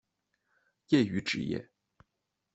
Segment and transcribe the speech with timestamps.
[0.87, 1.69] 业余职业